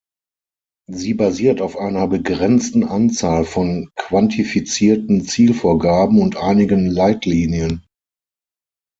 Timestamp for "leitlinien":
6.87-7.85